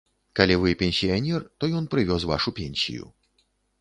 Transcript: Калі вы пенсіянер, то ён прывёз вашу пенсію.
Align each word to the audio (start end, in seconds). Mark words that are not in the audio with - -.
Калі 0.37 0.55
вы 0.61 0.71
пенсіянер, 0.79 1.45
то 1.61 1.69
ён 1.81 1.85
прывёз 1.91 2.21
вашу 2.33 2.55
пенсію. 2.61 3.03